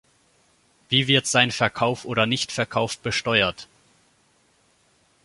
[0.89, 3.67] Wie wird sein Verkauf oder Nichtverkauf besteuert?